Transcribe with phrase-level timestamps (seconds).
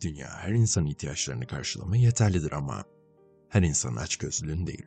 [0.00, 2.84] Dünya her insanın ihtiyaçlarını karşılamaya yeterlidir ama
[3.48, 4.86] her insanın açgözlülüğün değil.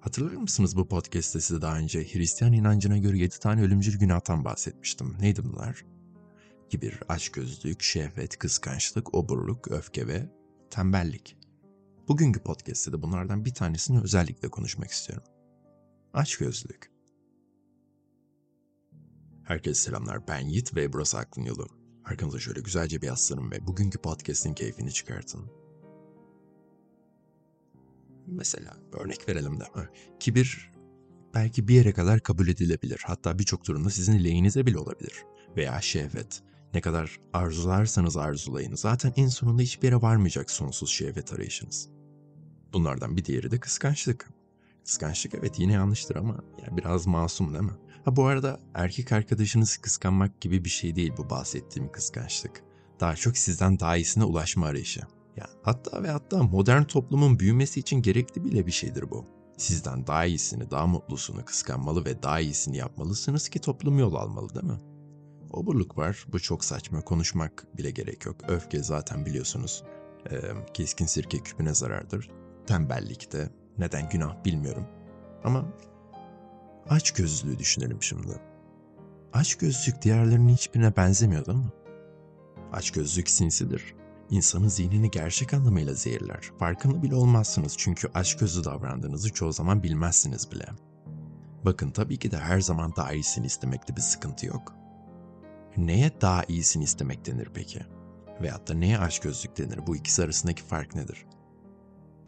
[0.00, 5.16] Hatırlar mısınız bu podcast'te size daha önce Hristiyan inancına göre 7 tane ölümcül günahtan bahsetmiştim.
[5.20, 5.84] Neydi bunlar?
[6.70, 10.30] Kibir, açgözlülük, şehvet, kıskançlık, oburluk, öfke ve
[10.70, 11.36] tembellik.
[12.08, 15.28] Bugünkü podcast'te de bunlardan bir tanesini özellikle konuşmak istiyorum.
[16.12, 16.90] Açgözlülük.
[19.44, 20.28] Herkese selamlar.
[20.28, 21.85] Ben Yiğit ve burası Aklın Yolu.
[22.06, 25.50] Arkanıza şöyle güzelce bir yaslanın ve bugünkü podcast'in keyfini çıkartın.
[28.26, 29.64] Mesela örnek verelim de.
[30.20, 30.72] Kibir
[31.34, 33.02] belki bir yere kadar kabul edilebilir.
[33.06, 35.24] Hatta birçok durumda sizin lehinize bile olabilir.
[35.56, 36.42] Veya şehvet.
[36.74, 38.74] Ne kadar arzularsanız arzulayın.
[38.74, 41.88] Zaten en sonunda hiçbir yere varmayacak sonsuz şehvet arayışınız.
[42.72, 44.30] Bunlardan bir diğeri de kıskançlık.
[44.84, 47.76] Kıskançlık evet yine yanlıştır ama yani biraz masum değil mi?
[48.06, 52.62] Ha bu arada erkek arkadaşınızı kıskanmak gibi bir şey değil bu bahsettiğim kıskançlık.
[53.00, 55.00] Daha çok sizden daha iyisine ulaşma arayışı.
[55.36, 59.24] Ya hatta ve hatta modern toplumun büyümesi için gerekli bile bir şeydir bu.
[59.56, 64.66] Sizden daha iyisini, daha mutlusunu kıskanmalı ve daha iyisini yapmalısınız ki toplum yol almalı değil
[64.66, 64.78] mi?
[65.50, 68.36] Oburluk var, bu çok saçma, konuşmak bile gerek yok.
[68.48, 69.82] Öfke zaten biliyorsunuz,
[70.30, 70.36] e,
[70.74, 72.30] keskin sirke küpüne zarardır.
[72.66, 74.86] Tembellikte, neden günah bilmiyorum.
[75.44, 75.64] Ama
[76.90, 78.40] aç gözlülüğü düşünelim şimdi.
[79.32, 81.72] Aç gözlük diğerlerinin hiçbirine benzemiyor değil mi?
[82.72, 83.94] Aç gözlük sinsidir.
[84.30, 86.50] İnsanın zihnini gerçek anlamıyla zehirler.
[86.58, 90.66] Farkında bile olmazsınız çünkü aç gözlü davrandığınızı çoğu zaman bilmezsiniz bile.
[91.64, 94.74] Bakın tabii ki de her zaman daha iyisini istemekte bir sıkıntı yok.
[95.76, 97.80] Neye daha iyisini istemek denir peki?
[98.42, 99.86] Veyahut da neye aç gözlük denir?
[99.86, 101.26] Bu ikisi arasındaki fark nedir?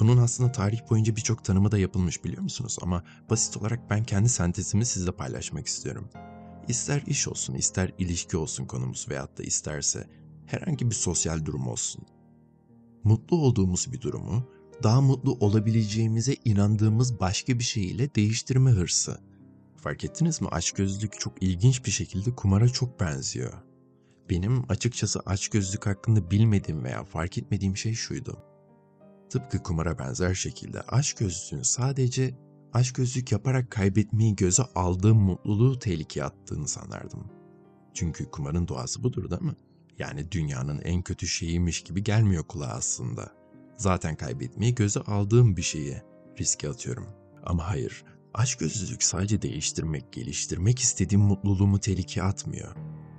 [0.01, 2.79] Bunun aslında tarih boyunca birçok tanımı da yapılmış biliyor musunuz?
[2.83, 6.09] Ama basit olarak ben kendi sentezimi sizle paylaşmak istiyorum.
[6.69, 10.09] İster iş olsun, ister ilişki olsun konumuz veyahut da isterse
[10.47, 12.03] herhangi bir sosyal durum olsun.
[13.05, 14.49] Mutlu olduğumuz bir durumu,
[14.83, 19.21] daha mutlu olabileceğimize inandığımız başka bir şey ile değiştirme hırsı.
[19.77, 20.49] Fark ettiniz mi?
[20.49, 23.53] Açgözlülük çok ilginç bir şekilde kumara çok benziyor.
[24.31, 28.39] Benim açıkçası açgözlülük hakkında bilmediğim veya fark etmediğim şey şuydu.
[29.31, 32.35] Tıpkı kumara benzer şekilde aşk gözlüğün sadece
[32.73, 37.27] aşk gözlük yaparak kaybetmeyi göze aldığım mutluluğu tehlikeye attığını sanardım.
[37.95, 39.57] Çünkü kumarın doğası budur değil mi?
[39.99, 43.33] Yani dünyanın en kötü şeyiymiş gibi gelmiyor kulağa aslında.
[43.77, 46.03] Zaten kaybetmeyi göze aldığım bir şeyi
[46.39, 47.07] riske atıyorum.
[47.45, 52.77] Ama hayır, aşk gözlülük sadece değiştirmek, geliştirmek istediğim mutluluğumu tehlikeye atmıyor.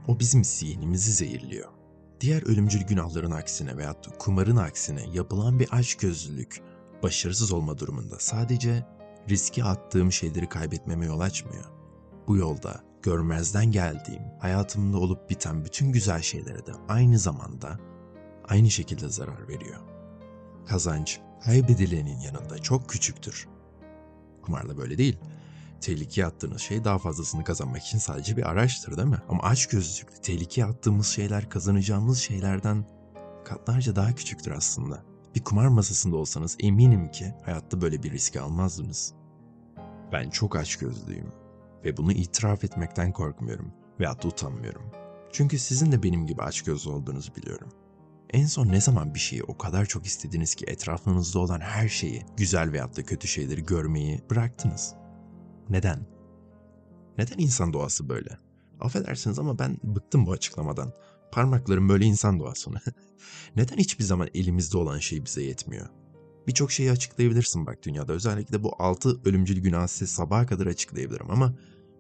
[0.08, 1.79] O bizim zihnimizi zehirliyor.
[2.22, 6.62] Diğer ölümcül günahların aksine veya kumarın aksine yapılan bir aşk gözlülük
[7.04, 8.86] başarısız olma durumunda sadece
[9.30, 11.66] riske attığım şeyleri kaybetmeme yol açmıyor.
[12.28, 17.80] Bu yolda görmezden geldiğim, hayatımda olup biten bütün güzel şeylere de aynı zamanda
[18.48, 19.80] aynı şekilde zarar veriyor.
[20.68, 23.48] Kazanç kaybedilenin yanında çok küçüktür.
[24.42, 25.18] Kumarda böyle değil
[25.80, 29.22] tehlikeye attığınız şey daha fazlasını kazanmak için sadece bir araçtır değil mi?
[29.30, 32.86] Ama aç gözlükle tehlikeye attığımız şeyler kazanacağımız şeylerden
[33.46, 35.04] katlarca daha küçüktür aslında.
[35.36, 39.14] Bir kumar masasında olsanız eminim ki hayatta böyle bir riski almazdınız.
[40.12, 41.32] Ben çok aç gözlüyüm
[41.84, 44.92] ve bunu itiraf etmekten korkmuyorum veyahut da utanmıyorum.
[45.32, 47.70] Çünkü sizin de benim gibi aç gözlü olduğunuzu biliyorum.
[48.30, 52.26] En son ne zaman bir şeyi o kadar çok istediniz ki etrafınızda olan her şeyi,
[52.38, 54.99] güzel veyahut da kötü şeyleri görmeyi bıraktınız?
[55.70, 56.06] Neden?
[57.18, 58.38] Neden insan doğası böyle?
[58.80, 60.94] Affedersiniz ama ben bıktım bu açıklamadan.
[61.32, 62.72] Parmaklarım böyle insan doğası.
[63.56, 65.90] Neden hiçbir zaman elimizde olan şey bize yetmiyor?
[66.48, 68.14] Birçok şeyi açıklayabilirsin bak dünyada.
[68.14, 71.56] Özellikle bu altı ölümcül günah size sabaha kadar açıklayabilirim ama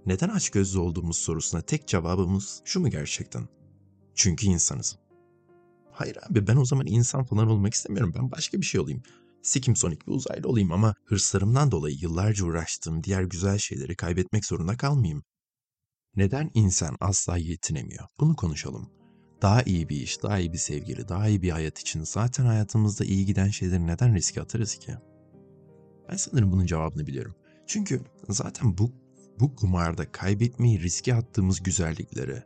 [0.05, 3.47] neden açgözlü olduğumuz sorusuna tek cevabımız şu mu gerçekten?
[4.15, 4.97] Çünkü insanız.
[5.91, 8.13] Hayır abi ben o zaman insan falan olmak istemiyorum.
[8.17, 9.01] Ben başka bir şey olayım.
[9.43, 14.77] Sikim Sonic bir uzaylı olayım ama hırslarımdan dolayı yıllarca uğraştığım diğer güzel şeyleri kaybetmek zorunda
[14.77, 15.23] kalmayayım.
[16.15, 18.05] Neden insan asla yetinemiyor?
[18.19, 18.89] Bunu konuşalım.
[19.41, 23.05] Daha iyi bir iş, daha iyi bir sevgili, daha iyi bir hayat için zaten hayatımızda
[23.05, 24.93] iyi giden şeyleri neden riske atarız ki?
[26.09, 27.35] Ben sanırım bunun cevabını biliyorum.
[27.67, 28.91] Çünkü zaten bu
[29.39, 32.43] bu kumarda kaybetmeyi riske attığımız güzelliklere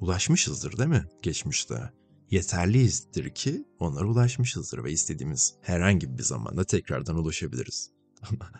[0.00, 1.90] ulaşmışızdır değil mi geçmişte?
[2.30, 7.90] Yeterliyizdir ki onlara ulaşmışızdır ve istediğimiz herhangi bir zamanda tekrardan ulaşabiliriz.
[8.22, 8.50] Ama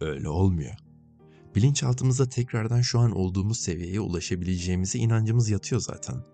[0.00, 0.74] öyle olmuyor.
[1.54, 6.24] Bilinçaltımızda tekrardan şu an olduğumuz seviyeye ulaşabileceğimize inancımız yatıyor zaten.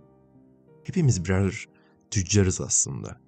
[0.85, 1.67] Hepimiz birer
[2.11, 3.21] tüccarız aslında.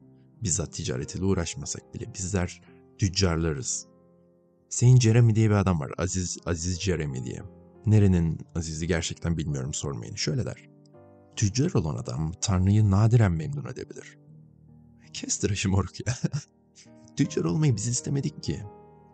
[0.43, 2.63] Bizzat ticaretiyle uğraşmasak bile bizler
[2.99, 3.87] tüccarlarız.
[4.69, 5.93] Saint Jeremy diye bir adam var.
[5.99, 7.43] Aziz, Aziz Jeremy diye.
[7.87, 10.15] Nerenin Aziz'i gerçekten bilmiyorum sormayın.
[10.15, 10.78] Şöyle der
[11.39, 14.19] tüccar olan adam Tanrı'yı nadiren memnun edebilir.
[15.13, 16.15] Kes tıraşı moruk ya.
[17.17, 18.63] Tüccar olmayı biz istemedik ki.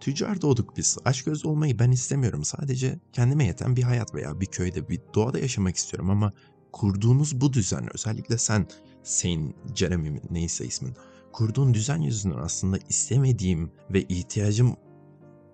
[0.01, 0.99] Tüccar doğduk biz.
[1.05, 2.45] Açgözlü olmayı ben istemiyorum.
[2.45, 6.33] Sadece kendime yeten bir hayat veya bir köyde, bir doğada yaşamak istiyorum ama
[6.73, 8.67] kurduğunuz bu düzen, özellikle sen,
[9.03, 10.95] Saint Jeremy neyse ismin,
[11.33, 14.77] kurduğun düzen yüzünden aslında istemediğim ve ihtiyacım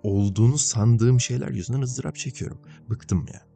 [0.03, 2.59] olduğunu sandığım şeyler yüzünden ızdırap çekiyorum.
[2.91, 3.50] Bıktım ya.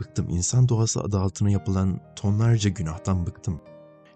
[0.00, 0.28] Bıktım.
[0.30, 3.60] İnsan doğası adı altına yapılan tonlarca günahtan bıktım.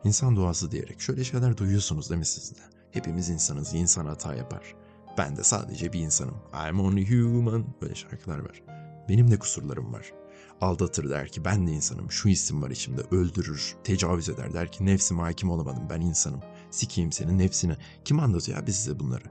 [0.05, 2.61] İnsan doğası diyerek şöyle şeyler duyuyorsunuz değil mi siz de?
[2.91, 4.75] Hepimiz insanız, insan hata yapar.
[5.19, 6.37] Ben de sadece bir insanım.
[6.69, 7.65] I'm only human.
[7.83, 8.63] Böyle şarkılar var.
[9.09, 10.13] Benim de kusurlarım var.
[10.61, 12.11] Aldatır der ki ben de insanım.
[12.11, 13.03] Şu isim var içimde.
[13.11, 16.41] Öldürür, tecavüz eder der ki nefsime hakim olamadım ben insanım.
[16.71, 17.77] Sikeyim senin nefsine.
[18.05, 19.25] Kim anlatıyor abi size bunları?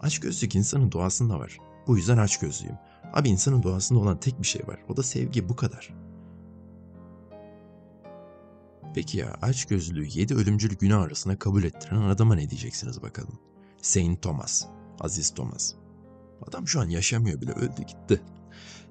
[0.00, 1.58] Açgözlük insanın doğasında var.
[1.86, 2.76] Bu yüzden açgözlüyüm.
[3.12, 4.84] Abi insanın doğasında olan tek bir şey var.
[4.88, 5.94] O da sevgi bu kadar.
[8.94, 13.38] Peki ya açgözlülüğü yedi ölümcül günah arasında kabul ettiren adama ne diyeceksiniz bakalım?
[13.82, 14.66] Saint Thomas,
[15.00, 15.74] Aziz Thomas.
[16.48, 18.22] Adam şu an yaşamıyor bile öldü gitti.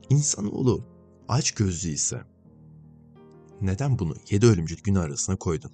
[0.09, 0.83] İnsanoğlu
[1.27, 2.21] aç gözlü ise
[3.61, 5.71] neden bunu yedi ölümcül günah arasına koydun?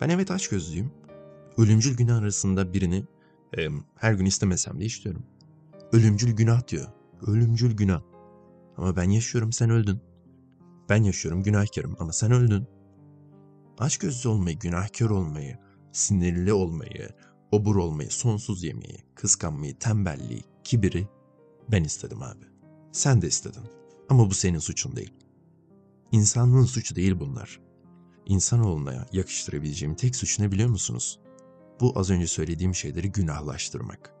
[0.00, 0.92] Ben evet aç gözlüyüm.
[1.56, 3.04] Ölümcül günah arasında birini
[3.58, 5.26] e, her gün istemesem de işliyorum.
[5.92, 6.88] Ölümcül günah diyor.
[7.26, 8.02] Ölümcül günah.
[8.76, 10.00] Ama ben yaşıyorum sen öldün.
[10.88, 12.66] Ben yaşıyorum günahkarım ama sen öldün.
[13.78, 15.58] Aç gözlü olmayı, günahkar olmayı,
[15.92, 17.08] sinirli olmayı,
[17.52, 21.08] obur olmayı, sonsuz yemeyi, kıskanmayı, tembelliği, kibiri
[21.68, 22.44] ben istedim abi.
[22.92, 23.62] Sen de istedin.
[24.08, 25.12] Ama bu senin suçun değil.
[26.12, 27.60] İnsanlığın suçu değil bunlar.
[28.26, 31.20] İnsanoğluna yakıştırabileceğim tek suç ne biliyor musunuz?
[31.80, 34.13] Bu az önce söylediğim şeyleri günahlaştırmak.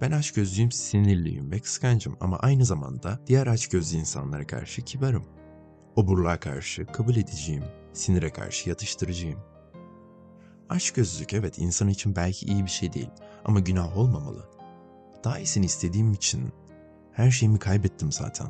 [0.00, 5.24] Ben açgözlüyüm, sinirliyim ve kıskancım ama aynı zamanda diğer açgözlü insanlara karşı kibarım.
[5.96, 9.38] Oburluğa karşı kabul edeceğim, sinire karşı yatıştırıcıyım.
[10.68, 13.10] Açgözlülük evet insan için belki iyi bir şey değil
[13.44, 14.48] ama günah olmamalı.
[15.24, 16.52] Daha iyisini istediğim için
[17.12, 18.46] her şeyimi kaybettim zaten.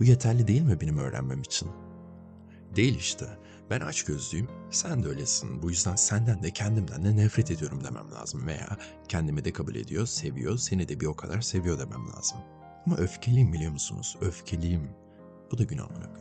[0.00, 1.68] Bu yeterli değil mi benim öğrenmem için?
[2.76, 3.26] Değil işte.
[3.70, 5.62] Ben aç gözlüyüm, sen de öylesin.
[5.62, 8.46] Bu yüzden senden de kendimden de nefret ediyorum demem lazım.
[8.46, 8.76] Veya
[9.08, 12.38] kendimi de kabul ediyor, seviyor, seni de bir o kadar seviyor demem lazım.
[12.86, 14.16] Ama öfkeliyim biliyor musunuz?
[14.20, 14.90] Öfkeliyim.
[15.52, 16.20] Bu da günah olarak.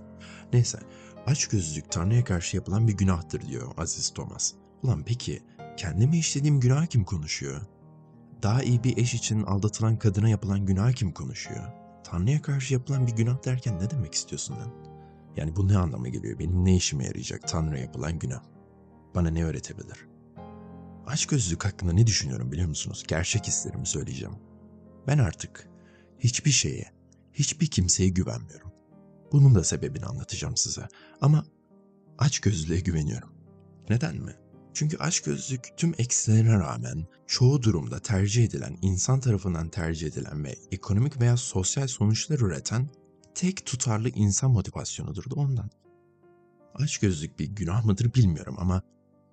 [0.53, 0.79] Neyse,
[1.25, 4.53] aç gözlülük Tanrı'ya karşı yapılan bir günahtır diyor Aziz Thomas.
[4.83, 5.43] Ulan peki,
[5.77, 7.61] kendime işlediğim günah kim konuşuyor?
[8.43, 11.63] Daha iyi bir eş için aldatılan kadına yapılan günah kim konuşuyor?
[12.03, 14.92] Tanrı'ya karşı yapılan bir günah derken ne demek istiyorsun lan?
[15.37, 16.39] Yani bu ne anlama geliyor?
[16.39, 18.43] Benim ne işime yarayacak Tanrı'ya yapılan günah?
[19.15, 20.07] Bana ne öğretebilir?
[21.07, 23.03] Açgözlülük hakkında ne düşünüyorum biliyor musunuz?
[23.07, 24.35] Gerçek hislerimi söyleyeceğim.
[25.07, 25.69] Ben artık
[26.19, 26.91] hiçbir şeye,
[27.33, 28.71] hiçbir kimseye güvenmiyorum.
[29.31, 30.87] Bunun da sebebini anlatacağım size.
[31.21, 31.45] Ama
[32.17, 33.29] açgözlülüğe güveniyorum.
[33.89, 34.35] Neden mi?
[34.73, 41.21] Çünkü açgözlülük tüm eksilerine rağmen çoğu durumda tercih edilen, insan tarafından tercih edilen ve ekonomik
[41.21, 42.89] veya sosyal sonuçlar üreten
[43.35, 45.69] tek tutarlı insan motivasyonudur da ondan.
[46.73, 48.81] Açgözlük bir günah mıdır bilmiyorum ama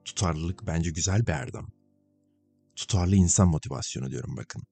[0.05, 1.67] tutarlılık bence güzel bir erdem.
[2.77, 4.63] Tutarlı insan motivasyonu diyorum bakın.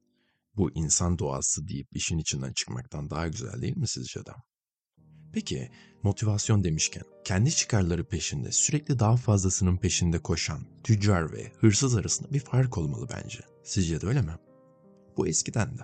[0.56, 4.32] Bu insan doğası deyip işin içinden çıkmaktan daha güzel değil mi sizce de?
[5.32, 5.70] Peki
[6.02, 12.40] motivasyon demişken kendi çıkarları peşinde sürekli daha fazlasının peşinde koşan tüccar ve hırsız arasında bir
[12.40, 13.40] fark olmalı bence.
[13.64, 14.32] Sizce de öyle mi?
[15.16, 15.82] Bu eskiden de.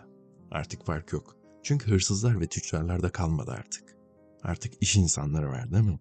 [0.51, 1.44] Artık fark yok.
[1.65, 3.97] Çünkü hırsızlar ve tüccarlar da kalmadı artık.
[4.43, 5.99] Artık iş insanları var değil mi?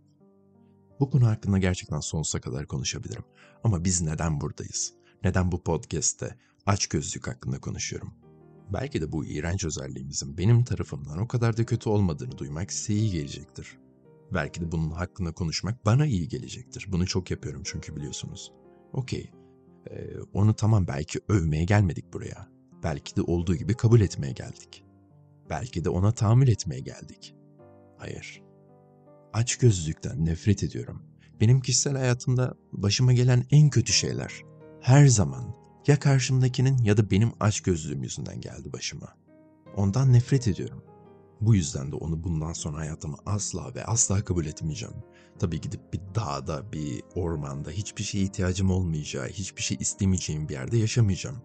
[0.99, 3.23] Bu konu hakkında gerçekten sonsuza kadar konuşabilirim.
[3.63, 4.93] Ama biz neden buradayız?
[5.23, 8.13] Neden bu podcast'te aç gözlük hakkında konuşuyorum?
[8.73, 13.11] Belki de bu iğrenç özelliğimizin benim tarafımdan o kadar da kötü olmadığını duymak size iyi
[13.11, 13.77] gelecektir.
[14.33, 16.87] Belki de bunun hakkında konuşmak bana iyi gelecektir.
[16.91, 18.51] Bunu çok yapıyorum çünkü biliyorsunuz.
[18.93, 19.31] Okey.
[19.91, 22.47] Ee, onu tamam belki övmeye gelmedik buraya.
[22.83, 24.85] Belki de olduğu gibi kabul etmeye geldik.
[25.49, 27.35] Belki de ona tahammül etmeye geldik.
[27.97, 28.43] Hayır.
[29.33, 31.03] Aç gözlükten nefret ediyorum.
[31.41, 34.41] Benim kişisel hayatımda başıma gelen en kötü şeyler
[34.81, 35.55] her zaman
[35.87, 39.07] ya karşımdakinin ya da benim aç gözlüğüm yüzünden geldi başıma.
[39.75, 40.83] Ondan nefret ediyorum.
[41.41, 44.95] Bu yüzden de onu bundan sonra hayatıma asla ve asla kabul etmeyeceğim.
[45.39, 50.77] Tabii gidip bir dağda, bir ormanda hiçbir şeye ihtiyacım olmayacağı, hiçbir şey istemeyeceğim bir yerde
[50.77, 51.37] yaşamayacağım.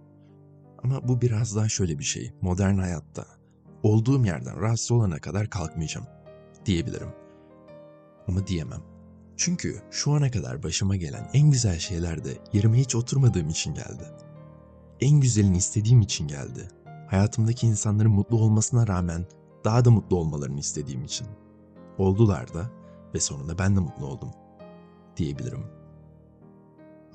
[0.83, 2.33] Ama bu biraz daha şöyle bir şey.
[2.41, 3.38] Modern hayatta
[3.83, 6.07] olduğum yerden rahatsız olana kadar kalkmayacağım
[6.67, 7.09] diyebilirim.
[8.29, 8.83] Ama diyemem.
[9.37, 14.13] Çünkü şu ana kadar başıma gelen en güzel şeyler de yerime hiç oturmadığım için geldi.
[15.01, 16.69] En güzelini istediğim için geldi.
[17.07, 19.27] Hayatımdaki insanların mutlu olmasına rağmen
[19.65, 21.27] daha da mutlu olmalarını istediğim için.
[21.99, 22.71] Oldular da
[23.15, 24.31] ve sonunda ben de mutlu oldum
[25.17, 25.65] diyebilirim.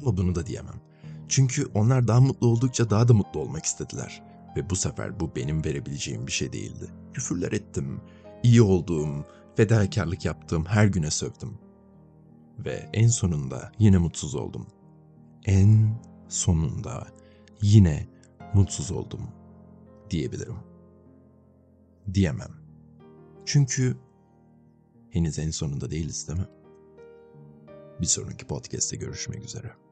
[0.02, 0.82] Ama bunu da diyemem.
[1.28, 4.24] Çünkü onlar daha mutlu oldukça daha da mutlu olmak istediler.
[4.56, 6.86] Ve bu sefer bu benim verebileceğim bir şey değildi.
[7.14, 8.02] Küfürler ettim,
[8.44, 11.58] iyi olduğum, fedakarlık yaptığım her güne sövdüm.
[12.66, 14.68] Ve en sonunda yine mutsuz oldum.
[15.46, 17.08] En sonunda
[17.62, 18.08] yine
[18.54, 19.22] mutsuz oldum
[20.10, 20.58] diyebilirim.
[22.14, 22.52] Diyemem.
[23.46, 23.98] Çünkü
[25.10, 26.48] henüz en sonunda değiliz değil mi?
[28.02, 29.83] Bir sonraki podcast'te görüşmek üzere.